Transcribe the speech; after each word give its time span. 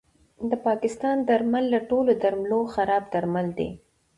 د 0.49 0.51
پاکستان 0.67 1.17
درمل 1.29 1.65
له 1.73 1.79
ټولو 1.89 2.11
درملو 2.23 2.59
خراب 2.73 3.03
درمل 3.13 3.47
دي 3.57 3.69